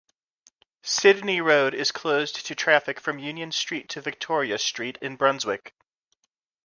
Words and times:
Sydney 0.81 1.41
Road 1.41 1.75
is 1.75 1.91
closed 1.91 2.43
to 2.47 2.55
traffic 2.55 2.99
from 2.99 3.19
Union 3.19 3.51
Street 3.51 3.87
to 3.89 4.01
Victoria 4.01 4.57
Street 4.57 4.97
in 4.99 5.15
Brunswick. 5.15 5.75